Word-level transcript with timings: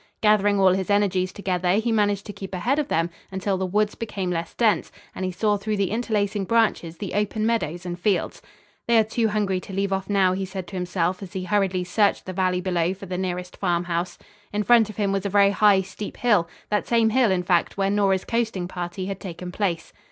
Gathering 0.19 0.59
all 0.59 0.73
his 0.73 0.89
energies 0.89 1.31
together 1.31 1.73
he 1.73 1.91
managed 1.91 2.25
to 2.25 2.33
keep 2.33 2.55
ahead 2.55 2.79
of 2.79 2.87
them 2.87 3.11
until 3.31 3.55
the 3.55 3.67
woods 3.67 3.93
became 3.93 4.31
less 4.31 4.55
dense, 4.55 4.91
and 5.13 5.23
he 5.23 5.31
saw 5.31 5.57
through 5.57 5.77
the 5.77 5.91
interlacing 5.91 6.43
branches 6.45 6.97
the 6.97 7.13
open 7.13 7.45
meadows 7.45 7.85
and 7.85 7.99
fields. 7.99 8.41
"They 8.87 8.97
are 8.97 9.03
too 9.03 9.27
hungry 9.27 9.59
to 9.59 9.73
leave 9.73 9.93
off 9.93 10.09
now," 10.09 10.33
he 10.33 10.43
said 10.43 10.65
to 10.69 10.75
himself 10.75 11.21
as 11.21 11.33
he 11.33 11.43
hurriedly 11.43 11.83
searched 11.83 12.25
the 12.25 12.33
valley 12.33 12.61
below 12.61 12.95
for 12.95 13.05
the 13.05 13.15
nearest 13.15 13.57
farmhouse. 13.57 14.17
In 14.51 14.63
front 14.63 14.89
of 14.89 14.97
him 14.97 15.11
was 15.11 15.27
a 15.27 15.29
very 15.29 15.51
high, 15.51 15.81
steep 15.81 16.17
hill, 16.17 16.49
that 16.71 16.87
same 16.87 17.11
hill, 17.11 17.29
in 17.29 17.43
fact, 17.43 17.77
where 17.77 17.91
Nora's 17.91 18.25
coasting 18.25 18.67
party 18.67 19.05
had 19.05 19.19
taken 19.19 19.51
place. 19.51 19.93